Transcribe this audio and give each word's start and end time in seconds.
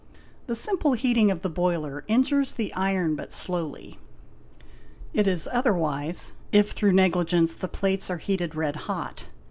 The 0.47 0.55
simple 0.55 0.93
heating 0.93 1.29
of 1.29 1.41
the 1.43 1.49
boiler 1.51 2.03
injures 2.07 2.53
the 2.53 2.73
iron 2.73 3.15
but 3.15 3.31
slowly; 3.31 3.99
it 5.13 5.27
is 5.27 5.47
otherwise 5.51 6.33
if 6.51 6.71
through 6.71 6.93
negligence 6.93 7.53
the_ 7.53 7.69
plates 7.71 8.09
are 8.09 8.17
heated 8.17 8.55
red 8.55 8.75
hot. 8.89 9.25